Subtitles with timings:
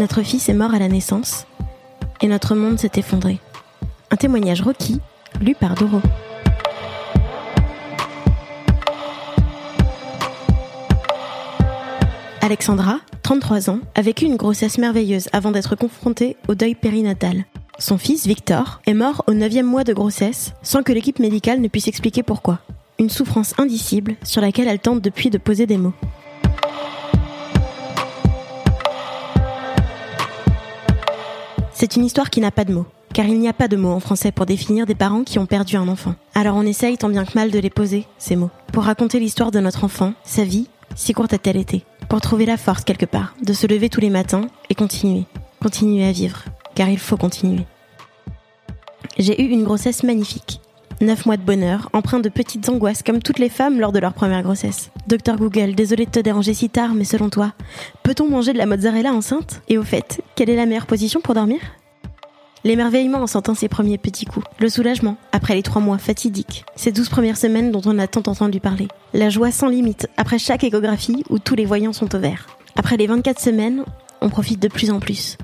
[0.00, 1.46] Notre fils est mort à la naissance
[2.22, 3.38] et notre monde s'est effondré.
[4.10, 4.98] Un témoignage requis,
[5.42, 6.00] lu par Doro.
[12.40, 17.44] Alexandra, 33 ans, a vécu une grossesse merveilleuse avant d'être confrontée au deuil périnatal.
[17.78, 21.68] Son fils, Victor, est mort au 9 mois de grossesse sans que l'équipe médicale ne
[21.68, 22.60] puisse expliquer pourquoi.
[22.98, 25.92] Une souffrance indicible sur laquelle elle tente depuis de poser des mots.
[31.80, 33.92] C'est une histoire qui n'a pas de mots, car il n'y a pas de mots
[33.92, 36.14] en français pour définir des parents qui ont perdu un enfant.
[36.34, 39.50] Alors on essaye tant bien que mal de les poser, ces mots, pour raconter l'histoire
[39.50, 43.34] de notre enfant, sa vie, si courte a-t-elle été, pour trouver la force quelque part,
[43.42, 45.24] de se lever tous les matins et continuer,
[45.62, 47.64] continuer à vivre, car il faut continuer.
[49.16, 50.60] J'ai eu une grossesse magnifique.
[51.02, 54.12] Neuf mois de bonheur, empreint de petites angoisses comme toutes les femmes lors de leur
[54.12, 54.90] première grossesse.
[55.06, 57.54] Docteur Google, désolé de te déranger si tard, mais selon toi,
[58.02, 59.62] peut-on manger de la mozzarella enceinte?
[59.68, 61.58] Et au fait, quelle est la meilleure position pour dormir?
[62.64, 64.44] L'émerveillement en sentant ses premiers petits coups.
[64.58, 66.66] Le soulagement, après les trois mois fatidiques.
[66.76, 68.88] Ces douze premières semaines dont on a tant entendu parler.
[69.14, 72.46] La joie sans limite, après chaque échographie où tous les voyants sont au vert.
[72.76, 73.84] Après les 24 semaines,
[74.20, 75.38] on profite de plus en plus.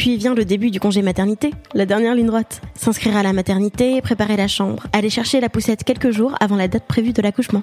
[0.00, 2.62] Puis vient le début du congé maternité, la dernière ligne droite.
[2.74, 6.68] S'inscrire à la maternité, préparer la chambre, aller chercher la poussette quelques jours avant la
[6.68, 7.62] date prévue de l'accouchement.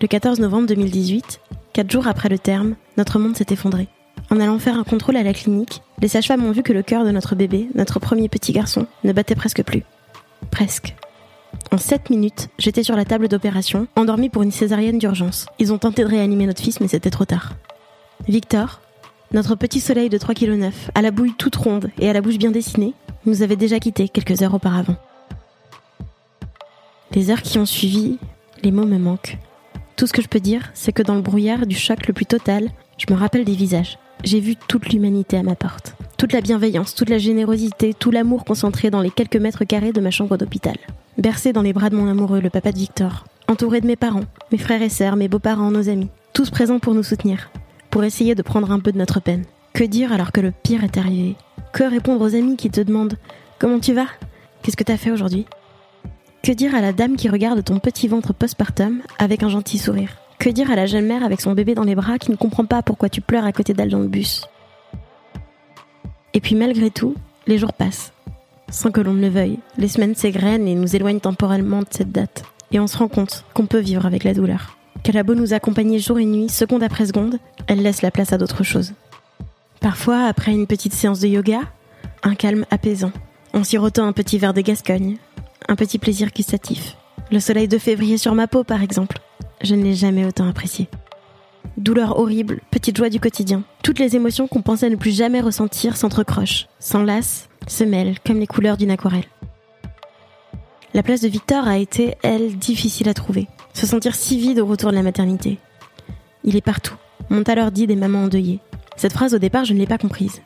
[0.00, 1.40] Le 14 novembre 2018,
[1.74, 3.88] quatre jours après le terme, notre monde s'est effondré.
[4.30, 7.04] En allant faire un contrôle à la clinique, les sages-femmes ont vu que le cœur
[7.04, 9.82] de notre bébé, notre premier petit garçon, ne battait presque plus.
[10.50, 10.94] Presque.
[11.70, 15.44] En 7 minutes, j'étais sur la table d'opération, endormie pour une césarienne d'urgence.
[15.58, 17.52] Ils ont tenté de réanimer notre fils, mais c'était trop tard.
[18.26, 18.80] Victor,
[19.32, 22.38] notre petit soleil de 3,9 kg, à la bouille toute ronde et à la bouche
[22.38, 22.94] bien dessinée,
[23.24, 24.96] nous avait déjà quittés quelques heures auparavant.
[27.14, 28.18] Les heures qui ont suivi,
[28.62, 29.38] les mots me manquent.
[29.96, 32.26] Tout ce que je peux dire, c'est que dans le brouillard du choc le plus
[32.26, 33.98] total, je me rappelle des visages.
[34.24, 35.94] J'ai vu toute l'humanité à ma porte.
[36.16, 40.00] Toute la bienveillance, toute la générosité, tout l'amour concentré dans les quelques mètres carrés de
[40.00, 40.76] ma chambre d'hôpital.
[41.18, 43.24] Bercé dans les bras de mon amoureux, le papa de Victor.
[43.48, 46.08] Entouré de mes parents, mes frères et sœurs, mes beaux-parents, nos amis.
[46.32, 47.51] Tous présents pour nous soutenir
[47.92, 49.44] pour essayer de prendre un peu de notre peine.
[49.74, 51.36] Que dire alors que le pire est arrivé?
[51.74, 53.18] Que répondre aux amis qui te demandent
[53.58, 54.06] Comment tu vas?
[54.62, 55.44] Qu'est-ce que t'as fait aujourd'hui?
[56.42, 60.16] Que dire à la dame qui regarde ton petit ventre postpartum avec un gentil sourire?
[60.38, 62.64] Que dire à la jeune mère avec son bébé dans les bras qui ne comprend
[62.64, 64.48] pas pourquoi tu pleures à côté d'elle dans le bus?
[66.32, 67.14] Et puis malgré tout,
[67.46, 68.14] les jours passent.
[68.70, 72.10] Sans que l'on ne le veuille, les semaines s'égrènent et nous éloignent temporellement de cette
[72.10, 72.44] date.
[72.70, 76.18] Et on se rend compte qu'on peut vivre avec la douleur qu'elle nous accompagner jour
[76.18, 78.92] et nuit, seconde après seconde, elle laisse la place à d'autres choses.
[79.80, 81.60] Parfois, après une petite séance de yoga,
[82.22, 83.12] un calme apaisant,
[83.52, 85.16] en sirotant un petit verre de Gascogne,
[85.68, 86.96] un petit plaisir gustatif.
[87.30, 89.18] Le soleil de février sur ma peau, par exemple.
[89.62, 90.88] Je ne l'ai jamais autant apprécié.
[91.76, 93.62] Douleur horrible, petite joie du quotidien.
[93.82, 98.46] Toutes les émotions qu'on pensait ne plus jamais ressentir s'entrecrochent, s'enlacent, se mêlent comme les
[98.46, 99.24] couleurs d'une aquarelle.
[100.94, 103.48] La place de Victor a été, elle, difficile à trouver.
[103.72, 105.58] Se sentir si vide au retour de la maternité.
[106.44, 106.96] Il est partout,
[107.30, 108.60] m'ont alors dit des mamans endeuillées.
[108.96, 110.42] Cette phrase au départ, je ne l'ai pas comprise.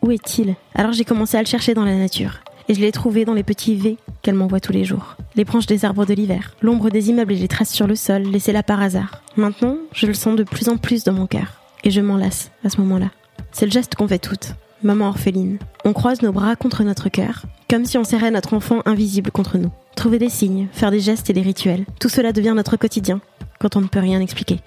[0.00, 0.54] Où est-il?
[0.74, 2.40] Alors j'ai commencé à le chercher dans la nature.
[2.68, 5.16] Et je l'ai trouvé dans les petits V qu'elle m'envoie tous les jours.
[5.36, 8.22] Les branches des arbres de l'hiver, l'ombre des immeubles et les traces sur le sol,
[8.22, 9.22] laissées là par hasard.
[9.36, 11.60] Maintenant, je le sens de plus en plus dans mon cœur.
[11.84, 13.10] Et je m'en lasse à ce moment-là.
[13.52, 14.54] C'est le geste qu'on fait toutes.
[14.82, 15.58] Maman orpheline.
[15.84, 19.56] On croise nos bras contre notre cœur, comme si on serrait notre enfant invisible contre
[19.56, 19.70] nous.
[19.94, 23.20] Trouver des signes, faire des gestes et des rituels, tout cela devient notre quotidien,
[23.60, 24.58] quand on ne peut rien expliquer.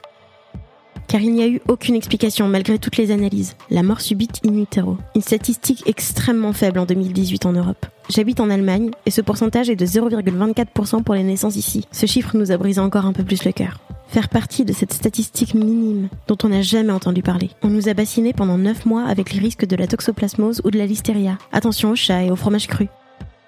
[1.10, 3.58] Car il n'y a eu aucune explication malgré toutes les analyses.
[3.70, 4.98] La mort subite in utero.
[5.16, 7.86] Une statistique extrêmement faible en 2018 en Europe.
[8.10, 11.86] J'habite en Allemagne et ce pourcentage est de 0,24% pour les naissances ici.
[11.92, 13.82] Ce chiffre nous a brisé encore un peu plus le cœur.
[14.14, 17.50] Faire partie de cette statistique minime dont on n'a jamais entendu parler.
[17.64, 20.78] On nous a bassinés pendant 9 mois avec les risques de la toxoplasmose ou de
[20.78, 21.40] la listeria.
[21.52, 22.90] Attention aux chats et au fromage cru.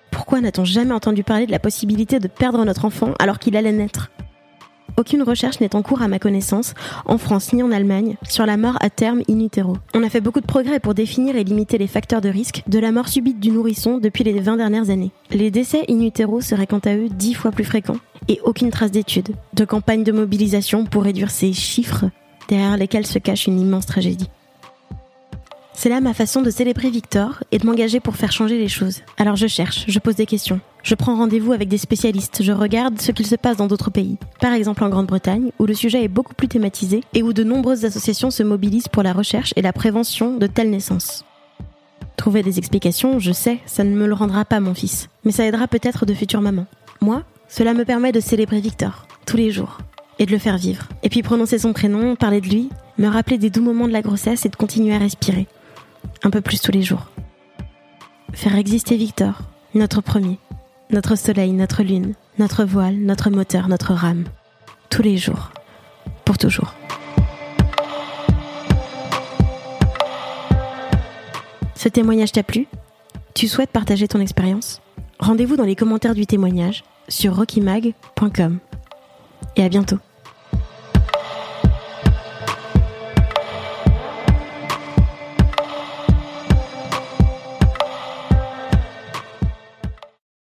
[0.09, 3.71] Pourquoi n'a-t-on jamais entendu parler de la possibilité de perdre notre enfant alors qu'il allait
[3.71, 4.09] naître?
[4.97, 6.73] Aucune recherche n'est en cours à ma connaissance,
[7.05, 9.77] en France ni en Allemagne, sur la mort à terme in utero.
[9.93, 12.79] On a fait beaucoup de progrès pour définir et limiter les facteurs de risque de
[12.79, 15.11] la mort subite du nourrisson depuis les 20 dernières années.
[15.31, 17.97] Les décès in utero seraient quant à eux 10 fois plus fréquents,
[18.27, 22.05] et aucune trace d'études, de campagne de mobilisation pour réduire ces chiffres
[22.47, 24.29] derrière lesquels se cache une immense tragédie.
[25.77, 29.01] C'est là ma façon de célébrer Victor et de m'engager pour faire changer les choses.
[29.17, 30.61] Alors je cherche, je pose des questions.
[30.83, 34.17] Je prends rendez-vous avec des spécialistes, je regarde ce qu'il se passe dans d'autres pays.
[34.39, 37.83] Par exemple en Grande-Bretagne, où le sujet est beaucoup plus thématisé et où de nombreuses
[37.83, 41.25] associations se mobilisent pour la recherche et la prévention de telles naissances.
[42.15, 45.45] Trouver des explications, je sais, ça ne me le rendra pas mon fils, mais ça
[45.45, 46.67] aidera peut-être de futures mamans.
[47.01, 49.79] Moi, cela me permet de célébrer Victor, tous les jours,
[50.19, 50.87] et de le faire vivre.
[51.03, 54.01] Et puis prononcer son prénom, parler de lui, me rappeler des doux moments de la
[54.01, 55.47] grossesse et de continuer à respirer
[56.23, 57.07] un peu plus tous les jours.
[58.33, 59.41] Faire exister Victor,
[59.73, 60.39] notre premier,
[60.89, 64.25] notre soleil, notre lune, notre voile, notre moteur, notre rame,
[64.89, 65.51] tous les jours,
[66.23, 66.73] pour toujours.
[71.75, 72.67] Ce témoignage t'a plu?
[73.35, 74.81] Tu souhaites partager ton expérience?
[75.19, 78.59] Rendez-vous dans les commentaires du témoignage sur rockymag.com.
[79.55, 79.97] Et à bientôt.